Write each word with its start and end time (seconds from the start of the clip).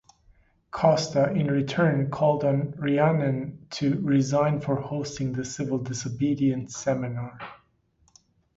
Costa 0.71 1.29
in 1.31 1.51
return 1.51 2.09
called 2.09 2.43
on 2.43 2.71
Rhiannon 2.71 3.67
to 3.69 3.99
resign 4.01 4.59
for 4.59 4.75
hosting 4.77 5.31
the 5.33 5.45
civil 5.45 5.77
disobedience 5.77 6.75
seminar. 6.75 7.37